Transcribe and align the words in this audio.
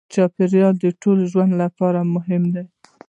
چاپېریال 0.13 0.75
د 0.79 0.85
ټولو 1.01 1.23
ژوند 1.31 1.51
لپاره 1.61 1.99
مهم 2.13 2.43
دی. 2.53 2.65